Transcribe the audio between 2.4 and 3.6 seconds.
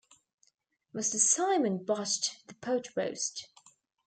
the pot roast.